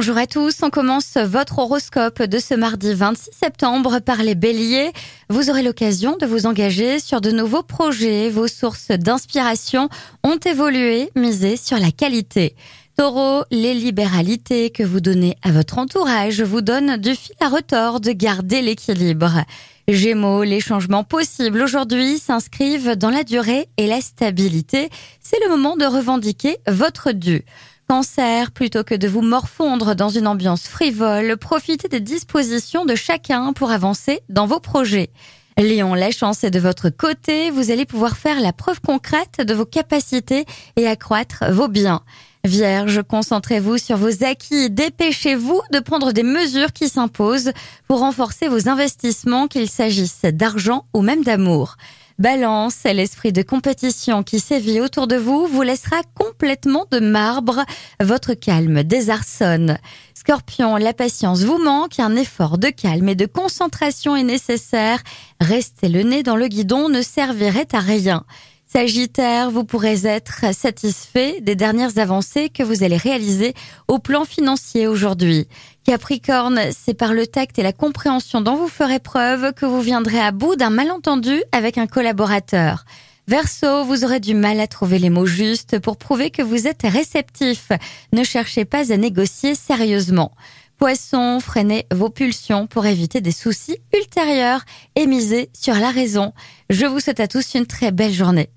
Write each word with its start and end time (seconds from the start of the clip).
Bonjour 0.00 0.16
à 0.16 0.26
tous, 0.26 0.62
on 0.62 0.70
commence 0.70 1.18
votre 1.18 1.58
horoscope 1.58 2.22
de 2.22 2.38
ce 2.38 2.54
mardi 2.54 2.94
26 2.94 3.32
septembre 3.38 3.98
par 3.98 4.22
les 4.22 4.34
béliers. 4.34 4.92
Vous 5.28 5.50
aurez 5.50 5.62
l'occasion 5.62 6.16
de 6.16 6.24
vous 6.24 6.46
engager 6.46 6.98
sur 7.00 7.20
de 7.20 7.30
nouveaux 7.30 7.62
projets, 7.62 8.30
vos 8.30 8.48
sources 8.48 8.92
d'inspiration 8.92 9.90
ont 10.24 10.38
évolué, 10.38 11.10
misez 11.16 11.58
sur 11.58 11.76
la 11.76 11.90
qualité. 11.90 12.56
Taureau, 12.96 13.44
les 13.50 13.74
libéralités 13.74 14.70
que 14.70 14.82
vous 14.82 15.00
donnez 15.00 15.36
à 15.42 15.52
votre 15.52 15.76
entourage 15.76 16.40
vous 16.40 16.62
donnent 16.62 16.96
du 16.96 17.14
fil 17.14 17.36
à 17.40 17.50
retordre, 17.50 18.10
garder 18.12 18.62
l'équilibre. 18.62 19.44
Gémeaux, 19.86 20.44
les 20.44 20.60
changements 20.60 21.04
possibles 21.04 21.60
aujourd'hui 21.60 22.18
s'inscrivent 22.18 22.96
dans 22.96 23.10
la 23.10 23.22
durée 23.22 23.68
et 23.76 23.86
la 23.86 24.00
stabilité. 24.00 24.88
C'est 25.20 25.40
le 25.44 25.50
moment 25.50 25.76
de 25.76 25.84
revendiquer 25.84 26.56
votre 26.66 27.12
dû. 27.12 27.44
Cancer, 27.90 28.52
plutôt 28.52 28.84
que 28.84 28.94
de 28.94 29.08
vous 29.08 29.20
morfondre 29.20 29.96
dans 29.96 30.10
une 30.10 30.28
ambiance 30.28 30.68
frivole, 30.68 31.36
profitez 31.36 31.88
des 31.88 31.98
dispositions 31.98 32.84
de 32.84 32.94
chacun 32.94 33.52
pour 33.52 33.72
avancer 33.72 34.20
dans 34.28 34.46
vos 34.46 34.60
projets. 34.60 35.10
Lion, 35.58 35.94
la 35.94 36.12
chance 36.12 36.44
est 36.44 36.52
de 36.52 36.60
votre 36.60 36.88
côté, 36.90 37.50
vous 37.50 37.72
allez 37.72 37.86
pouvoir 37.86 38.16
faire 38.16 38.40
la 38.40 38.52
preuve 38.52 38.80
concrète 38.80 39.40
de 39.40 39.54
vos 39.54 39.64
capacités 39.64 40.44
et 40.76 40.86
accroître 40.86 41.42
vos 41.50 41.66
biens. 41.66 42.02
Vierge, 42.44 43.02
concentrez-vous 43.02 43.78
sur 43.78 43.96
vos 43.96 44.22
acquis, 44.22 44.70
dépêchez-vous 44.70 45.60
de 45.72 45.80
prendre 45.80 46.12
des 46.12 46.22
mesures 46.22 46.72
qui 46.72 46.88
s'imposent 46.88 47.50
pour 47.88 47.98
renforcer 47.98 48.46
vos 48.46 48.68
investissements, 48.68 49.48
qu'il 49.48 49.68
s'agisse 49.68 50.20
d'argent 50.22 50.84
ou 50.94 51.02
même 51.02 51.24
d'amour. 51.24 51.76
Balance, 52.20 52.84
l'esprit 52.84 53.32
de 53.32 53.40
compétition 53.40 54.22
qui 54.22 54.40
sévit 54.40 54.82
autour 54.82 55.06
de 55.06 55.16
vous 55.16 55.46
vous 55.46 55.62
laissera 55.62 56.02
complètement 56.14 56.84
de 56.90 57.00
marbre. 57.00 57.64
Votre 57.98 58.34
calme 58.34 58.82
désarçonne. 58.82 59.78
Scorpion, 60.12 60.76
la 60.76 60.92
patience 60.92 61.44
vous 61.44 61.56
manque, 61.56 61.98
un 61.98 62.16
effort 62.16 62.58
de 62.58 62.68
calme 62.68 63.08
et 63.08 63.14
de 63.14 63.24
concentration 63.24 64.16
est 64.16 64.22
nécessaire. 64.22 65.02
Rester 65.40 65.88
le 65.88 66.02
nez 66.02 66.22
dans 66.22 66.36
le 66.36 66.48
guidon 66.48 66.90
ne 66.90 67.00
servirait 67.00 67.68
à 67.72 67.80
rien. 67.80 68.26
Sagittaire, 68.72 69.50
vous 69.50 69.64
pourrez 69.64 70.06
être 70.06 70.54
satisfait 70.54 71.40
des 71.40 71.56
dernières 71.56 71.98
avancées 71.98 72.50
que 72.50 72.62
vous 72.62 72.84
allez 72.84 72.96
réaliser 72.96 73.52
au 73.88 73.98
plan 73.98 74.24
financier 74.24 74.86
aujourd'hui. 74.86 75.48
Capricorne, 75.82 76.60
c'est 76.70 76.94
par 76.94 77.12
le 77.12 77.26
tact 77.26 77.58
et 77.58 77.64
la 77.64 77.72
compréhension 77.72 78.40
dont 78.40 78.54
vous 78.54 78.68
ferez 78.68 79.00
preuve 79.00 79.52
que 79.54 79.66
vous 79.66 79.80
viendrez 79.80 80.20
à 80.20 80.30
bout 80.30 80.54
d'un 80.54 80.70
malentendu 80.70 81.42
avec 81.50 81.78
un 81.78 81.88
collaborateur. 81.88 82.84
Verseau, 83.26 83.82
vous 83.82 84.04
aurez 84.04 84.20
du 84.20 84.34
mal 84.34 84.60
à 84.60 84.68
trouver 84.68 85.00
les 85.00 85.10
mots 85.10 85.26
justes 85.26 85.80
pour 85.80 85.96
prouver 85.96 86.30
que 86.30 86.42
vous 86.42 86.68
êtes 86.68 86.82
réceptif. 86.84 87.72
Ne 88.12 88.22
cherchez 88.22 88.64
pas 88.64 88.92
à 88.92 88.96
négocier 88.96 89.56
sérieusement. 89.56 90.30
Poisson, 90.78 91.40
freinez 91.40 91.86
vos 91.92 92.08
pulsions 92.08 92.68
pour 92.68 92.86
éviter 92.86 93.20
des 93.20 93.32
soucis 93.32 93.78
ultérieurs 93.92 94.64
et 94.94 95.06
misez 95.06 95.50
sur 95.52 95.74
la 95.74 95.90
raison. 95.90 96.32
Je 96.70 96.86
vous 96.86 97.00
souhaite 97.00 97.20
à 97.20 97.26
tous 97.26 97.54
une 97.54 97.66
très 97.66 97.90
belle 97.90 98.12
journée. 98.12 98.48